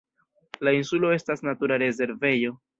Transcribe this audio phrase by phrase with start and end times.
[0.67, 2.61] La insulo estas natura rezervejo.